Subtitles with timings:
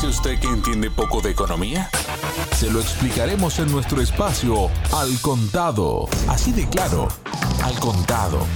[0.00, 1.90] dice usted que entiende poco de economía?
[2.52, 6.08] Se lo explicaremos en nuestro espacio Al Contado.
[6.26, 7.08] Así de claro,
[7.62, 8.46] Al Contado.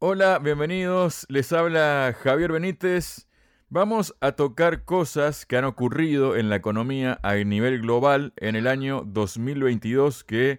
[0.00, 1.26] Hola, bienvenidos.
[1.28, 3.28] Les habla Javier Benítez.
[3.68, 8.66] Vamos a tocar cosas que han ocurrido en la economía a nivel global en el
[8.66, 10.58] año 2022 que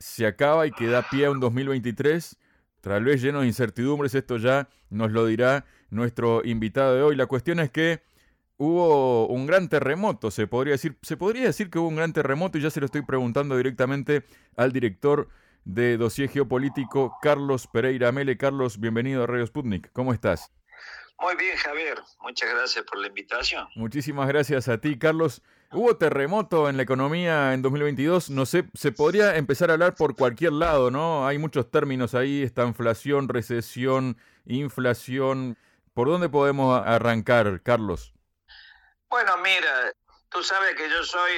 [0.00, 2.36] se acaba y que da pie a un 2023
[2.80, 4.16] tal vez lleno de incertidumbres.
[4.16, 7.14] Esto ya nos lo dirá nuestro invitado de hoy.
[7.14, 8.02] La cuestión es que
[8.62, 10.96] hubo un gran terremoto, se podría decir.
[11.02, 14.22] Se podría decir que hubo un gran terremoto y ya se lo estoy preguntando directamente
[14.56, 15.28] al director
[15.64, 18.36] de dossier geopolítico, Carlos Pereira Mele.
[18.36, 19.90] Carlos, bienvenido a Radio Sputnik.
[19.92, 20.52] ¿Cómo estás?
[21.20, 21.98] Muy bien, Javier.
[22.20, 23.68] Muchas gracias por la invitación.
[23.74, 25.42] Muchísimas gracias a ti, Carlos.
[25.72, 28.30] Hubo terremoto en la economía en 2022.
[28.30, 31.26] No sé, se podría empezar a hablar por cualquier lado, ¿no?
[31.26, 34.16] Hay muchos términos ahí, esta inflación, recesión,
[34.46, 35.56] inflación.
[35.94, 38.12] ¿Por dónde podemos arrancar, Carlos?
[39.12, 39.92] Bueno, mira,
[40.30, 41.32] tú sabes que yo soy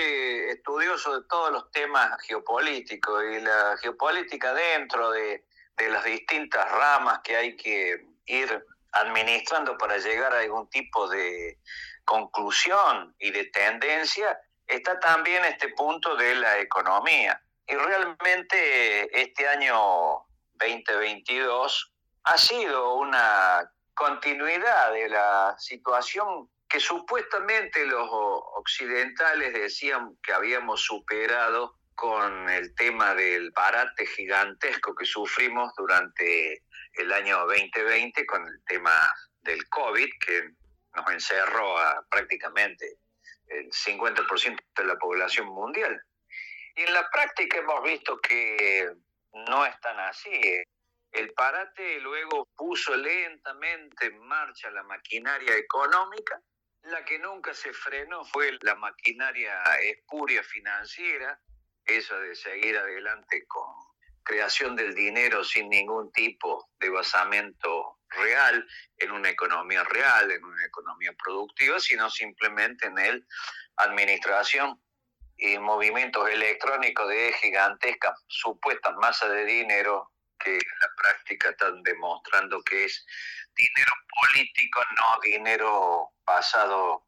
[0.48, 5.44] estudioso de todos los temas geopolíticos y la geopolítica dentro de,
[5.76, 11.58] de las distintas ramas que hay que ir administrando para llegar a algún tipo de
[12.04, 17.42] conclusión y de tendencia, está también este punto de la economía.
[17.66, 20.24] Y realmente este año
[20.60, 30.82] 2022 ha sido una continuidad de la situación que supuestamente los occidentales decían que habíamos
[30.82, 36.64] superado con el tema del parate gigantesco que sufrimos durante
[36.94, 38.90] el año 2020 con el tema
[39.42, 40.50] del COVID, que
[40.96, 42.96] nos encerró a prácticamente
[43.46, 46.02] el 50% de la población mundial.
[46.74, 48.90] Y en la práctica hemos visto que
[49.46, 50.60] no es tan así.
[51.12, 56.42] El parate luego puso lentamente en marcha la maquinaria económica.
[56.84, 61.40] La que nunca se frenó fue la maquinaria espuria financiera,
[61.86, 63.64] eso de seguir adelante con
[64.22, 68.66] creación del dinero sin ningún tipo de basamento real,
[68.98, 73.26] en una economía real, en una economía productiva, sino simplemente en el
[73.76, 74.78] administración
[75.38, 82.84] y movimientos electrónicos de gigantescas supuestas masas de dinero que la práctica están demostrando que
[82.84, 83.06] es
[83.56, 87.06] dinero político, no dinero basado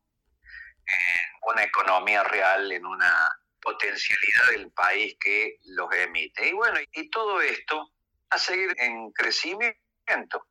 [0.86, 3.30] en una economía real, en una
[3.60, 6.48] potencialidad del país que los emite.
[6.48, 7.92] Y bueno, y todo esto
[8.30, 10.46] a seguir en crecimiento.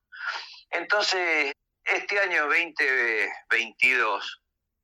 [0.69, 4.41] Entonces, este año 2022,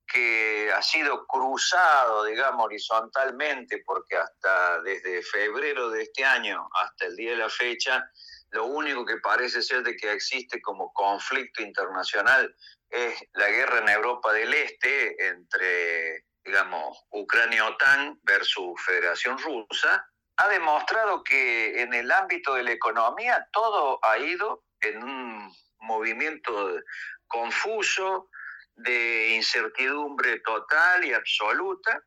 [0.07, 7.15] que ha sido cruzado, digamos, horizontalmente, porque hasta desde febrero de este año hasta el
[7.15, 8.03] día de la fecha,
[8.51, 12.55] lo único que parece ser de que existe como conflicto internacional
[12.89, 20.05] es la guerra en Europa del Este entre digamos, Ucrania-OTAN versus Federación Rusa,
[20.37, 26.79] ha demostrado que en el ámbito de la economía todo ha ido en un movimiento
[27.27, 28.29] confuso,
[28.75, 32.03] de incertidumbre total y absoluta,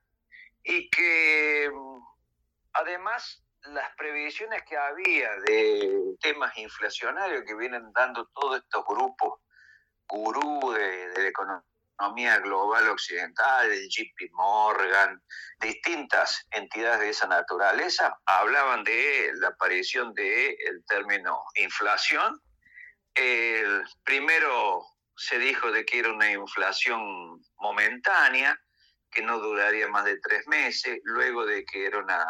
[0.64, 1.70] y que
[2.72, 9.40] además las previsiones que había de temas inflacionarios que vienen dando todos estos grupos
[10.06, 15.22] gurú de, la economía, global occidental, el JP Morgan,
[15.60, 22.40] distintas entidades de esa naturaleza, hablaban de la aparición del el término inflación.
[24.04, 24.84] Primero
[25.16, 28.60] se dijo de que era una inflación momentánea,
[29.10, 32.26] que no duraría más de tres meses, luego de que era una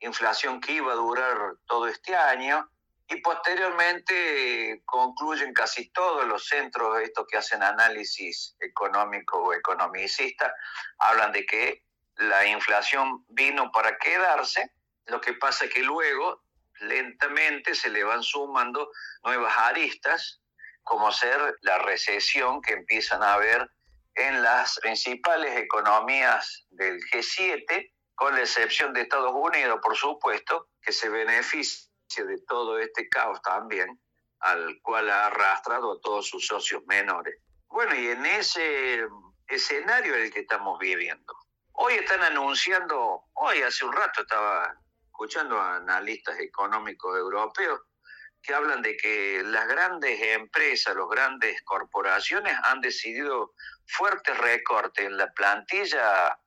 [0.00, 2.68] inflación que iba a durar todo este año,
[3.08, 10.54] y posteriormente concluyen casi todos los centros, estos que hacen análisis económico o economicista,
[10.98, 11.82] hablan de que
[12.16, 14.72] la inflación vino para quedarse,
[15.06, 16.44] lo que pasa es que luego
[16.80, 18.90] lentamente se le van sumando
[19.24, 20.40] nuevas aristas,
[20.82, 23.70] como ser la recesión que empiezan a haber
[24.14, 30.92] en las principales economías del G7, con la excepción de Estados Unidos, por supuesto, que
[30.92, 31.88] se beneficia
[32.18, 33.98] de todo este caos también,
[34.40, 37.38] al cual ha arrastrado a todos sus socios menores.
[37.68, 39.06] Bueno, y en ese
[39.46, 41.34] escenario en el que estamos viviendo.
[41.72, 44.70] Hoy están anunciando, hoy hace un rato estaba
[45.06, 47.80] escuchando a analistas económicos europeos
[48.42, 53.54] que hablan de que las grandes empresas, las grandes corporaciones han decidido
[53.86, 56.38] fuertes recortes en la plantilla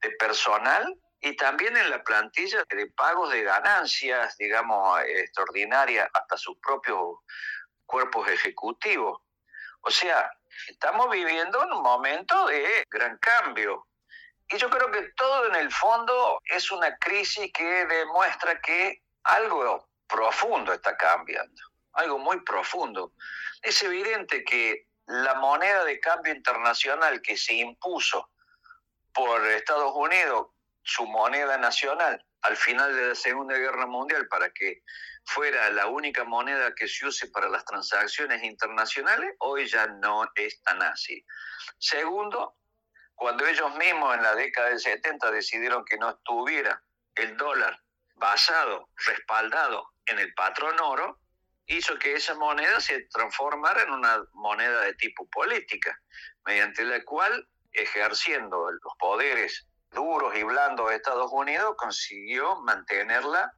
[0.00, 6.56] de personal y también en la plantilla de pagos de ganancias, digamos, extraordinarias hasta sus
[6.58, 7.18] propios
[7.86, 9.20] cuerpos ejecutivos.
[9.80, 10.30] O sea,
[10.66, 13.86] Estamos viviendo en un momento de gran cambio.
[14.48, 19.88] Y yo creo que todo en el fondo es una crisis que demuestra que algo
[20.06, 21.62] profundo está cambiando,
[21.92, 23.12] algo muy profundo.
[23.62, 28.30] Es evidente que la moneda de cambio internacional que se impuso
[29.12, 30.48] por Estados Unidos,
[30.88, 34.82] su moneda nacional, al final de la Segunda Guerra Mundial para que
[35.24, 40.62] fuera la única moneda que se use para las transacciones internacionales, hoy ya no es
[40.62, 41.22] tan así.
[41.78, 42.56] Segundo,
[43.14, 46.82] cuando ellos mismos en la década del 70 decidieron que no estuviera
[47.16, 47.78] el dólar
[48.14, 51.20] basado, respaldado en el patrón oro,
[51.66, 56.00] hizo que esa moneda se transformara en una moneda de tipo política,
[56.46, 63.52] mediante la cual, ejerciendo los poderes duros y blandos de Estados Unidos, consiguió mantenerla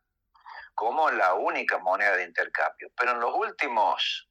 [0.74, 2.88] como la única moneda de intercambio.
[2.96, 4.28] Pero en los últimos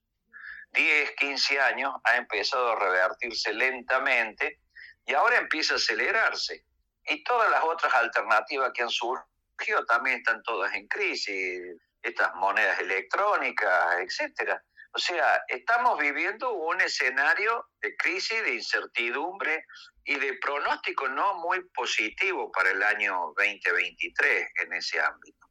[0.72, 4.60] 10, 15 años ha empezado a revertirse lentamente
[5.06, 6.66] y ahora empieza a acelerarse.
[7.06, 11.62] Y todas las otras alternativas que han surgido también están todas en crisis,
[12.02, 14.64] estas monedas electrónicas, etcétera.
[14.92, 19.66] O sea, estamos viviendo un escenario de crisis, de incertidumbre
[20.04, 25.48] y de pronóstico no muy positivo para el año 2023 en ese ámbito.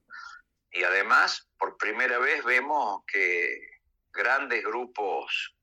[0.73, 3.79] Y además, por primera vez vemos que
[4.13, 5.55] grandes grupos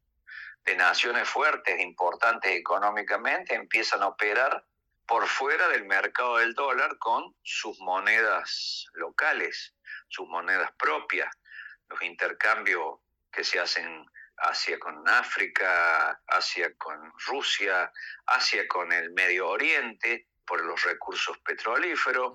[0.64, 4.66] de naciones fuertes, importantes económicamente, empiezan a operar
[5.06, 9.76] por fuera del mercado del dólar con sus monedas locales,
[10.08, 11.30] sus monedas propias,
[11.90, 13.00] los intercambios
[13.36, 14.06] que se hacen
[14.38, 16.98] Asia con África, Asia con
[17.28, 17.92] Rusia,
[18.26, 22.32] Asia con el Medio Oriente, por los recursos petrolíferos,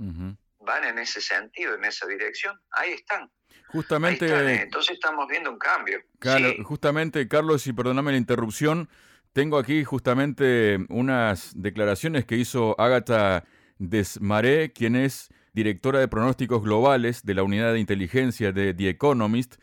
[0.58, 2.58] van en ese sentido, en esa dirección.
[2.72, 3.30] Ahí están.
[3.68, 4.62] Justamente.
[4.62, 6.00] Entonces estamos viendo un cambio.
[6.18, 8.88] Claro, justamente, Carlos, y perdóname la interrupción,
[9.32, 13.44] tengo aquí justamente unas declaraciones que hizo Agatha
[13.78, 19.56] Desmaré, quien es directora de pronósticos globales de la unidad de inteligencia de The Economist,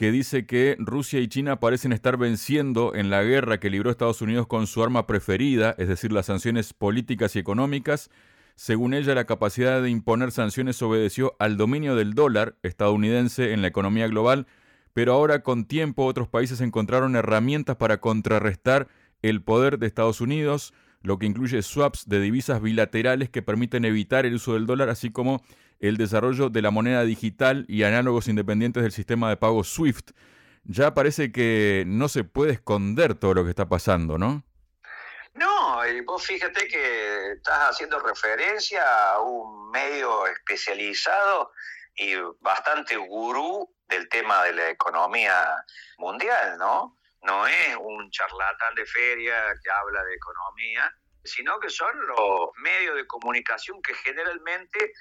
[0.00, 4.22] que dice que Rusia y China parecen estar venciendo en la guerra que libró Estados
[4.22, 8.08] Unidos con su arma preferida, es decir, las sanciones políticas y económicas.
[8.54, 13.68] Según ella, la capacidad de imponer sanciones obedeció al dominio del dólar estadounidense en la
[13.68, 14.46] economía global,
[14.94, 18.88] pero ahora con tiempo otros países encontraron herramientas para contrarrestar
[19.20, 24.24] el poder de Estados Unidos, lo que incluye swaps de divisas bilaterales que permiten evitar
[24.24, 25.42] el uso del dólar, así como
[25.80, 30.10] el desarrollo de la moneda digital y análogos independientes del sistema de pago SWIFT.
[30.64, 34.44] Ya parece que no se puede esconder todo lo que está pasando, ¿no?
[35.34, 41.52] No, y vos fíjate que estás haciendo referencia a un medio especializado
[41.94, 45.64] y bastante gurú del tema de la economía
[45.98, 46.98] mundial, ¿no?
[47.22, 50.92] No es un charlatán de feria que habla de economía,
[51.24, 54.92] sino que son los medios de comunicación que generalmente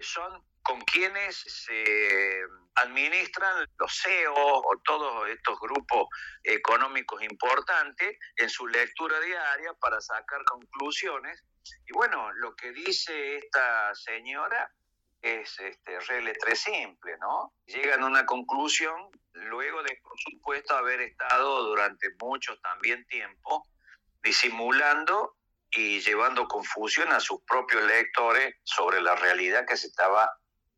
[0.00, 2.42] son con quienes se
[2.74, 6.08] administran los CEO o todos estos grupos
[6.44, 11.42] económicos importantes en su lectura diaria para sacar conclusiones.
[11.86, 14.70] Y bueno, lo que dice esta señora
[15.22, 17.54] es este, re simple, ¿no?
[17.66, 23.66] Llegan a una conclusión luego de, por supuesto, haber estado durante mucho también tiempo
[24.22, 25.37] disimulando
[25.70, 30.30] y llevando confusión a sus propios lectores sobre la realidad que se estaba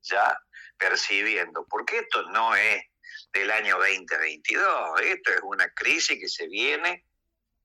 [0.03, 0.39] ya
[0.79, 1.67] percibiendo.
[1.69, 2.83] Porque esto no es
[3.33, 7.05] del año 2022, esto es una crisis que se viene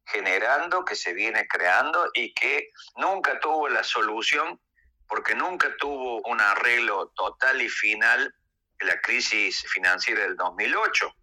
[0.05, 4.59] generando, que se viene creando y que nunca tuvo la solución
[5.07, 8.33] porque nunca tuvo un arreglo total y final
[8.79, 11.15] la crisis financiera del 2008,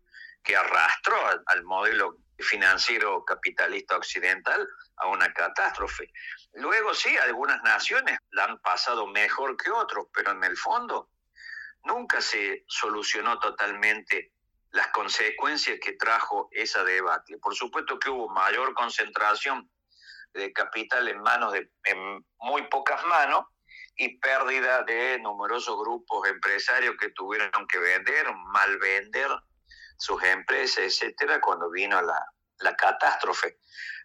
[0.43, 6.13] que arrastró al modelo financiero capitalista occidental a una catástrofe.
[6.55, 11.11] Luego sí, algunas naciones la han pasado mejor que otros, pero en el fondo
[11.85, 14.33] nunca se solucionó totalmente
[14.71, 17.39] las consecuencias que trajo esa debate.
[17.39, 19.71] Por supuesto que hubo mayor concentración
[20.33, 23.45] de capital en manos de en muy pocas manos
[23.97, 29.29] y pérdida de numerosos grupos empresarios que tuvieron que vender, mal vender
[30.03, 32.27] sus empresas, etcétera, cuando vino la,
[32.59, 33.59] la catástrofe.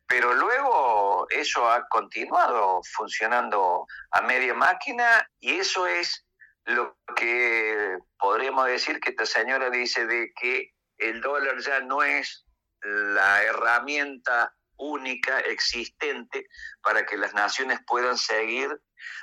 [0.05, 6.23] Pero luego eso ha continuado funcionando a media máquina y eso es
[6.65, 12.45] lo que podríamos decir que esta señora dice de que el dólar ya no es
[12.81, 16.47] la herramienta única existente
[16.83, 18.69] para que las naciones puedan seguir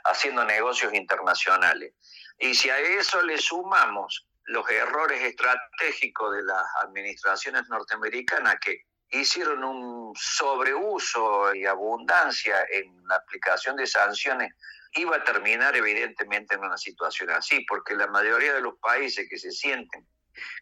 [0.04, 1.94] haciendo negocios internacionales.
[2.38, 9.62] Y si a eso le sumamos los errores estratégicos de las administraciones norteamericanas que hicieron
[9.64, 14.52] un sobreuso y abundancia en la aplicación de sanciones,
[14.92, 19.38] iba a terminar evidentemente en una situación así, porque la mayoría de los países que
[19.38, 20.06] se sienten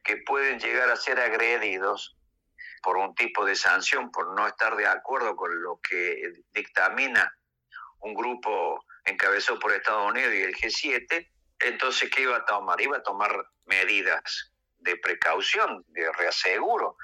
[0.04, 2.16] que pueden llegar a ser agredidos
[2.82, 7.32] por un tipo de sanción, por no estar de acuerdo con lo que dictamina
[8.00, 11.28] un grupo encabezado por Estados Unidos y el G7,
[11.62, 12.80] entonces, ¿qué iba a tomar?
[12.80, 16.96] Iba a tomar medidas de precaución, de reaseguro,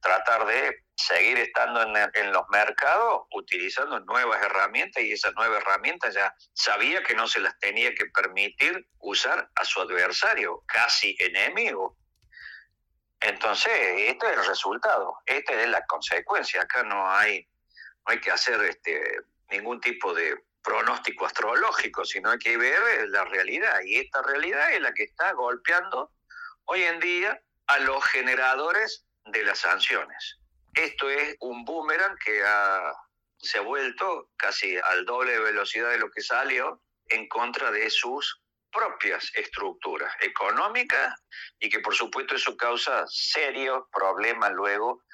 [0.00, 6.34] tratar de seguir estando en, los mercados utilizando nuevas herramientas y esas nuevas herramientas ya
[6.54, 11.96] sabía que no se las tenía que permitir usar a su adversario, casi enemigo.
[13.20, 16.62] Entonces, este es el resultado, esta es la consecuencia.
[16.62, 17.46] Acá no hay,
[18.06, 19.18] no hay que hacer este,
[19.50, 23.80] ningún tipo de pronóstico astrológico, sino hay que ver la realidad.
[23.84, 26.10] Y esta realidad es la que está golpeando
[26.64, 30.40] hoy en día a los generadores de las sanciones.
[30.74, 32.42] Esto es un boomerang que
[33.38, 37.88] se ha vuelto casi al doble de velocidad de lo que salió en contra de
[37.88, 38.42] sus
[38.72, 41.14] propias estructuras económicas
[41.60, 45.04] y que por supuesto eso causa serios problemas luego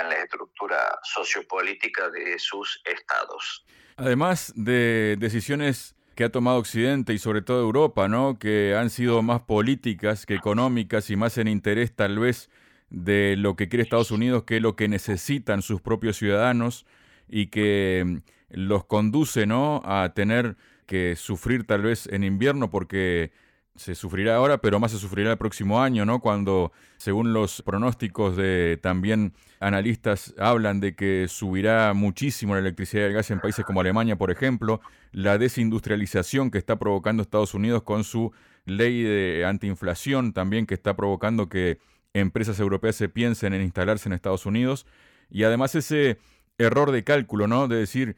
[0.00, 3.66] en la estructura sociopolítica de sus estados.
[3.96, 8.38] Además de decisiones que ha tomado Occidente y sobre todo Europa, ¿no?
[8.38, 12.50] que han sido más políticas que económicas y más en interés tal vez
[12.90, 16.84] de lo que quiere Estados Unidos que lo que necesitan sus propios ciudadanos
[17.28, 18.16] y que mm,
[18.50, 19.80] los conduce ¿no?
[19.84, 20.56] a tener
[20.86, 23.32] que sufrir tal vez en invierno porque
[23.74, 26.20] se sufrirá ahora, pero más se sufrirá el próximo año, ¿no?
[26.20, 33.06] Cuando, según los pronósticos de también analistas, hablan de que subirá muchísimo la electricidad y
[33.06, 34.80] el gas en países como Alemania, por ejemplo,
[35.12, 38.32] la desindustrialización que está provocando Estados Unidos con su
[38.64, 41.78] ley de antiinflación también que está provocando que
[42.14, 44.86] empresas europeas se piensen en instalarse en Estados Unidos
[45.30, 46.18] y además ese
[46.58, 47.68] error de cálculo, ¿no?
[47.68, 48.16] De decir,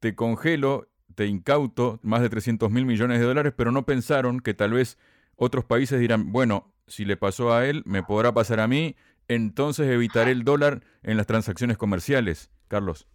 [0.00, 4.54] te congelo te incauto más de 300 mil millones de dólares, pero no pensaron que
[4.54, 4.98] tal vez
[5.34, 8.96] otros países dirán, bueno, si le pasó a él, me podrá pasar a mí,
[9.26, 12.50] entonces evitaré el dólar en las transacciones comerciales.
[12.68, 13.08] Carlos.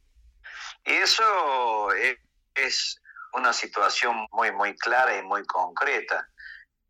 [0.85, 1.93] Y eso
[2.55, 3.01] es
[3.33, 6.27] una situación muy, muy clara y muy concreta.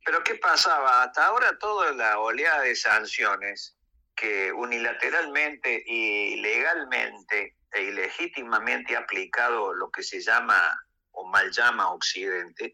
[0.06, 1.04] Pero ¿qué pasaba?
[1.04, 3.78] Hasta ahora toda la oleada de sanciones
[4.16, 10.80] que unilateralmente y legalmente e ilegítimamente ha aplicado lo que se llama
[11.12, 12.74] o mal llama Occidente,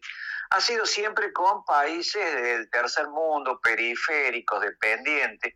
[0.50, 5.54] ha sido siempre con países del tercer mundo, periféricos, dependientes,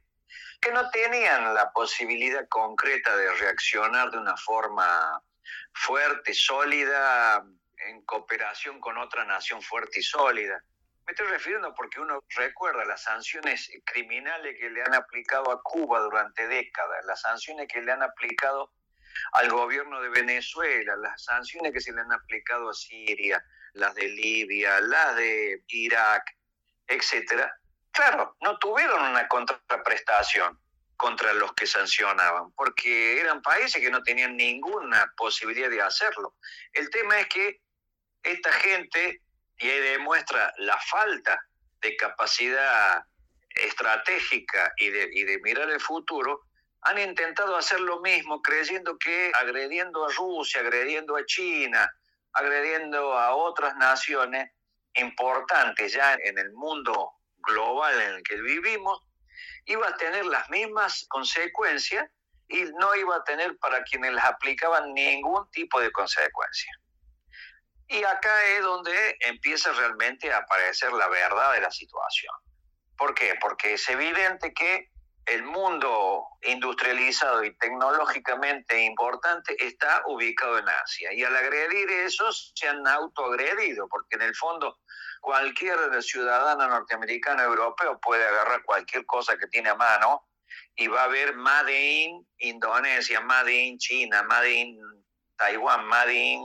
[0.60, 5.22] que no tenían la posibilidad concreta de reaccionar de una forma
[5.72, 7.44] fuerte, sólida,
[7.88, 10.62] en cooperación con otra nación fuerte y sólida.
[11.04, 16.00] Me estoy refiriendo porque uno recuerda las sanciones criminales que le han aplicado a Cuba
[16.00, 18.70] durante décadas, las sanciones que le han aplicado
[19.32, 23.42] al gobierno de Venezuela, las sanciones que se le han aplicado a Siria,
[23.74, 26.36] las de Libia, las de Irak,
[26.86, 27.54] etcétera,
[27.90, 30.58] claro, no tuvieron una contraprestación
[30.96, 36.36] contra los que sancionaban, porque eran países que no tenían ninguna posibilidad de hacerlo.
[36.72, 37.60] El tema es que
[38.22, 39.20] esta gente,
[39.58, 41.44] y ahí demuestra la falta
[41.80, 43.04] de capacidad
[43.50, 46.42] estratégica y de, y de mirar el futuro,
[46.82, 51.88] han intentado hacer lo mismo creyendo que agrediendo a Rusia, agrediendo a China,
[52.32, 54.50] agrediendo a otras naciones
[54.94, 59.00] importantes ya en el mundo global en el que vivimos,
[59.66, 62.08] iba a tener las mismas consecuencias
[62.48, 66.72] y no iba a tener para quienes las aplicaban ningún tipo de consecuencia.
[67.88, 72.34] Y acá es donde empieza realmente a aparecer la verdad de la situación.
[72.96, 73.34] ¿Por qué?
[73.40, 74.91] Porque es evidente que
[75.26, 81.12] el mundo industrializado y tecnológicamente importante está ubicado en Asia.
[81.12, 84.78] Y al agredir esos se han autoagredido, porque en el fondo
[85.20, 90.26] cualquier ciudadano norteamericano europeo puede agarrar cualquier cosa que tiene a mano
[90.74, 94.80] y va a ver Made in Indonesia, Made in China, Made in
[95.36, 96.42] Taiwán, Made in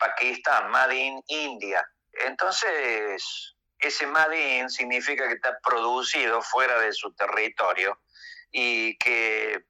[0.00, 1.86] Pakistán, Made in India.
[2.26, 8.00] Entonces, ese Made significa que está producido fuera de su territorio
[8.50, 9.64] y que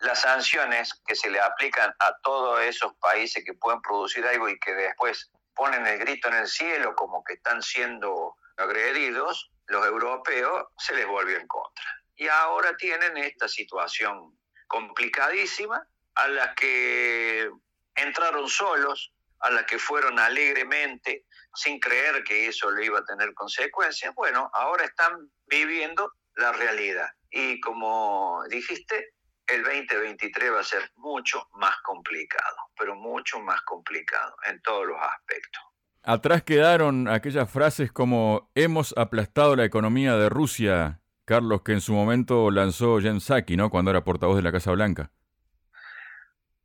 [0.00, 4.58] las sanciones que se le aplican a todos esos países que pueden producir algo y
[4.58, 10.66] que después ponen el grito en el cielo como que están siendo agredidos, los europeos
[10.78, 11.84] se les volvió en contra.
[12.16, 17.50] Y ahora tienen esta situación complicadísima a la que
[17.94, 23.34] entraron solos, a la que fueron alegremente sin creer que eso le iba a tener
[23.34, 27.08] consecuencias, bueno, ahora están viviendo la realidad.
[27.30, 29.14] Y como dijiste,
[29.46, 34.98] el 2023 va a ser mucho más complicado, pero mucho más complicado en todos los
[35.00, 35.62] aspectos.
[36.02, 41.92] Atrás quedaron aquellas frases como hemos aplastado la economía de Rusia, Carlos, que en su
[41.92, 43.68] momento lanzó Jen Psaki, ¿no?
[43.68, 45.10] Cuando era portavoz de la Casa Blanca.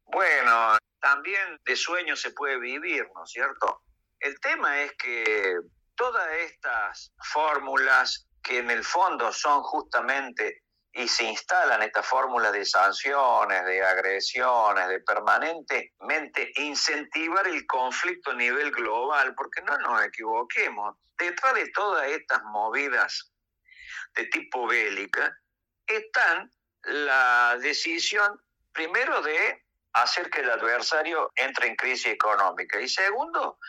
[0.06, 3.82] Bueno, también de sueño se puede vivir, ¿no es cierto?
[4.24, 5.58] El tema es que
[5.96, 10.64] todas estas fórmulas que en el fondo son justamente
[10.94, 18.36] y se instalan estas fórmulas de sanciones, de agresiones, de permanentemente incentivar el conflicto a
[18.36, 23.30] nivel global, porque no nos equivoquemos, detrás de todas estas movidas
[24.16, 25.38] de tipo bélica
[25.86, 26.50] están
[26.84, 33.60] la decisión primero de hacer que el adversario entre en crisis económica y segundo,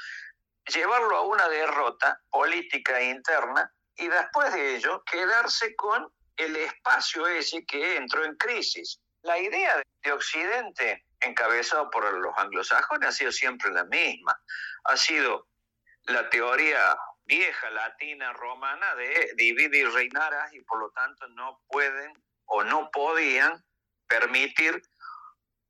[0.66, 7.64] llevarlo a una derrota política interna y después de ello quedarse con el espacio ese
[7.64, 9.00] que entró en crisis.
[9.23, 14.38] La idea de Occidente, encabezado por los anglosajones, ha sido siempre la misma.
[14.85, 15.49] Ha sido
[16.04, 22.12] la teoría vieja latina romana de dividir y reinar y por lo tanto no pueden
[22.47, 23.64] o no podían
[24.06, 24.83] permitir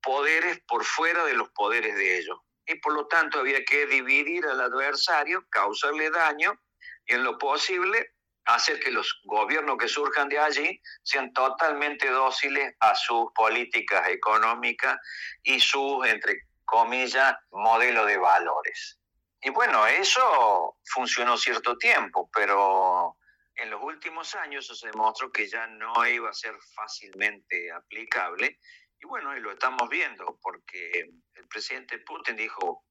[0.03, 2.39] poderes por fuera de los poderes de ellos.
[2.67, 6.59] Y por lo tanto había que dividir al adversario, causarle daño
[7.07, 8.15] y en lo posible
[8.47, 14.99] hacer que los gobiernos que surjan de allí sean totalmente dóciles a sus políticas económicas
[15.43, 18.99] y sus, entre comillas, modelo de valores.
[19.41, 23.17] Y bueno, eso funcionó cierto tiempo, pero
[23.57, 28.59] en los últimos años se demostró que ya no iba a ser fácilmente aplicable.
[29.01, 32.85] Y bueno, y lo estamos viendo, porque el presidente Putin dijo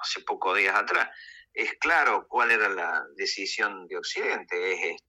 [0.00, 1.08] hace pocos días atrás,
[1.54, 5.02] es claro cuál era la decisión de Occidente, es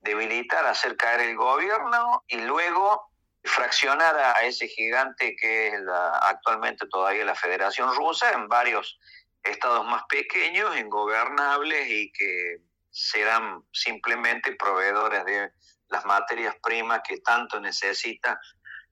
[0.00, 3.10] debilitar, hacer caer el gobierno y luego
[3.44, 5.80] fraccionar a ese gigante que es
[6.22, 8.98] actualmente todavía la Federación Rusa en varios
[9.42, 12.58] estados más pequeños, ingobernables y que
[12.90, 15.52] serán simplemente proveedores de
[15.88, 18.38] las materias primas que tanto necesita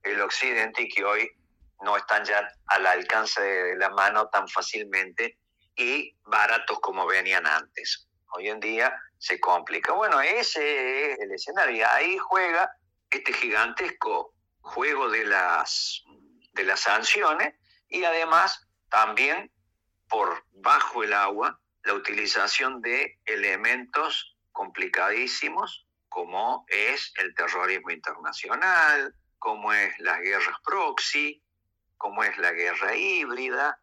[0.02, 1.30] el Occidente y que hoy
[1.82, 5.38] no están ya al alcance de la mano tan fácilmente
[5.76, 8.08] y baratos como venían antes.
[8.32, 9.92] Hoy en día se complica.
[9.92, 11.86] Bueno, ese es el escenario.
[11.88, 12.70] Ahí juega
[13.10, 16.02] este gigantesco juego de las,
[16.52, 17.54] de las sanciones
[17.88, 19.50] y además también
[20.08, 29.72] por bajo el agua la utilización de elementos complicadísimos como es el terrorismo internacional, como
[29.72, 31.42] es las guerras proxy,
[31.96, 33.80] como es la guerra híbrida,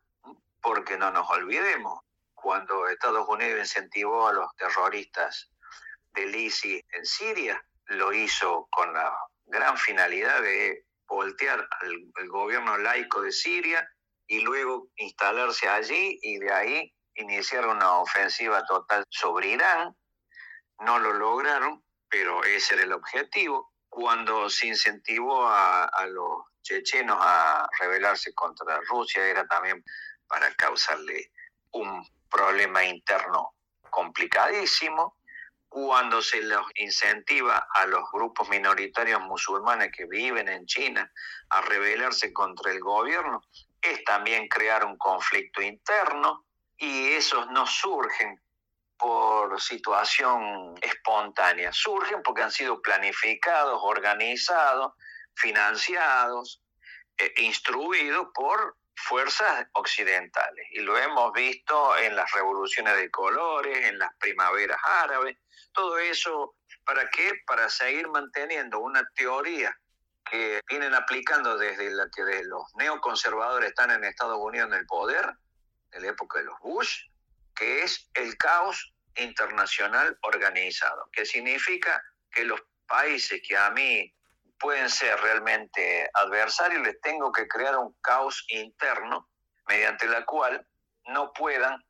[0.61, 2.01] porque no nos olvidemos,
[2.33, 5.49] cuando Estados Unidos incentivó a los terroristas
[6.13, 9.15] del ISIS en Siria, lo hizo con la
[9.45, 13.87] gran finalidad de voltear al, gobierno laico de Siria
[14.27, 19.95] y luego instalarse allí y de ahí iniciar una ofensiva total sobre Irán.
[20.79, 23.73] No lo lograron, pero ese era el objetivo.
[23.95, 29.81] Cuando se incentivó a, a los chechenos a rebelarse contra Rusia, era también
[30.27, 31.31] para causarle
[31.71, 33.53] un problema interno
[33.89, 35.15] complicadísimo.
[35.69, 41.10] Cuando se los incentiva a los grupos minoritarios musulmanes que viven en China
[41.51, 43.43] a rebelarse contra el gobierno,
[43.81, 48.41] es también crear un conflicto interno y esos no surgen
[48.97, 54.93] por situación espontánea, surgen porque han sido planificados, organizados,
[55.36, 56.62] financiados,
[57.17, 60.67] e instruidos por fuerzas occidentales.
[60.71, 65.38] Y lo hemos visto en las revoluciones de colores, en las primaveras árabes,
[65.73, 66.55] todo eso,
[66.86, 67.41] ¿para qué?
[67.45, 69.77] Para seguir manteniendo una teoría
[70.29, 75.25] que vienen aplicando desde la que los neoconservadores están en Estados Unidos en el poder,
[75.91, 77.05] en la época de los Bush,
[77.55, 84.13] que es el caos internacional organizado, que significa que los países que a mí
[84.59, 89.29] pueden ser realmente adversarios, les tengo que crear un caos interno
[89.67, 90.65] mediante la cual
[91.07, 91.83] no puedan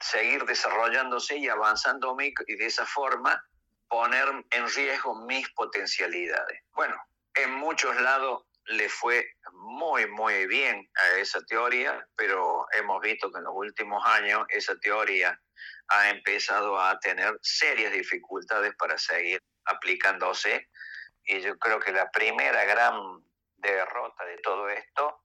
[0.00, 3.42] seguir desarrollándose y avanzando y de esa forma
[3.88, 6.62] poner en riesgo mis potencialidades.
[6.72, 6.96] Bueno,
[7.34, 13.38] en muchos lados le fue muy, muy bien a esa teoría, pero hemos visto que
[13.38, 15.40] en los últimos años esa teoría
[15.88, 20.68] ha empezado a tener serias dificultades para seguir aplicándose.
[21.24, 23.24] Y yo creo que la primera gran
[23.56, 25.22] derrota de todo esto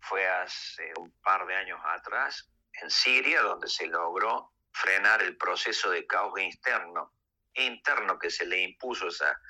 [0.00, 2.48] fue hace un par de años atrás
[2.80, 7.12] en Siria, donde se logró frenar el proceso de caos interno,
[7.54, 9.40] interno que se le impuso a esa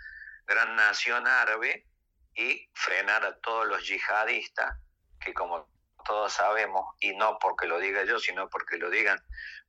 [0.46, 1.86] gran nación árabe
[2.34, 4.76] y frenar a todos los yihadistas
[5.20, 5.68] que como
[6.04, 9.18] todos sabemos, y no porque lo diga yo, sino porque lo digan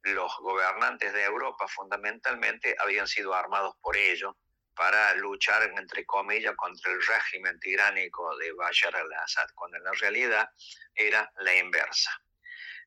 [0.04, 4.36] los gobernantes de Europa fundamentalmente, habían sido armados por ellos
[4.76, 10.50] para luchar, entre comillas, contra el régimen tiránico de Bashar al-Assad, cuando en la realidad
[10.94, 12.12] era la inversa.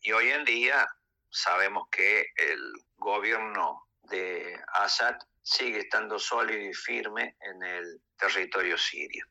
[0.03, 0.87] Y hoy en día
[1.31, 9.25] sabemos que el gobierno de Assad sigue estando sólido y firme en el territorio sirio.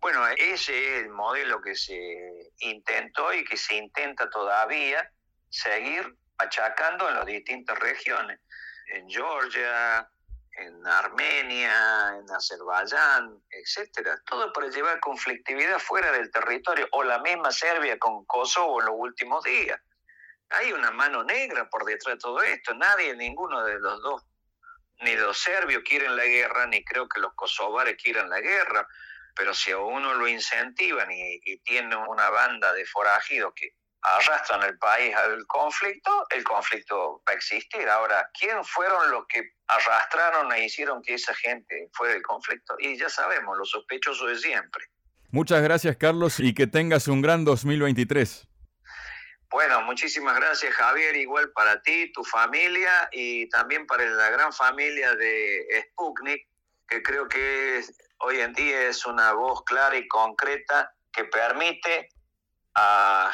[0.00, 5.10] Bueno, ese es el modelo que se intentó y que se intenta todavía
[5.48, 8.40] seguir achacando en las distintas regiones,
[8.94, 10.08] en Georgia,
[10.52, 14.22] en Armenia, en Azerbaiyán, etcétera.
[14.24, 18.94] Todo para llevar conflictividad fuera del territorio, o la misma Serbia con Kosovo en los
[18.96, 19.80] últimos días.
[20.50, 22.72] Hay una mano negra por detrás de todo esto.
[22.74, 24.24] Nadie, ninguno de los dos,
[25.00, 28.86] ni los serbios quieren la guerra, ni creo que los kosovares quieran la guerra
[29.38, 33.72] pero si a uno lo incentivan y, tiene una banda de forajidos que
[34.02, 37.88] arrastran el país al conflicto, el conflicto va a existir.
[37.88, 42.74] Ahora, ¿quién fueron los que arrastraron e hicieron que esa gente fuera del conflicto?
[42.80, 44.84] Y ya sabemos, los sospechosos de siempre.
[45.30, 48.48] Muchas gracias, Carlos, y que tengas un gran 2023.
[49.50, 55.14] Bueno, muchísimas gracias, Javier, igual para ti, tu familia y también para la gran familia
[55.14, 56.48] de Sputnik,
[56.88, 57.82] que creo que
[58.18, 62.08] hoy en día es una voz clara y concreta que permite
[62.74, 63.32] a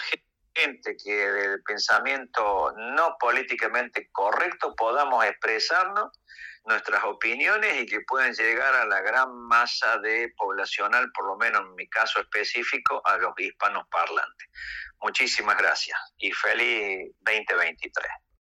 [0.54, 6.10] gente que del pensamiento no políticamente correcto podamos expresarnos
[6.64, 11.62] nuestras opiniones y que puedan llegar a la gran masa de poblacional, por lo menos
[11.62, 14.48] en mi caso específico, a los hispanos parlantes.
[15.00, 18.06] Muchísimas gracias y feliz 2023.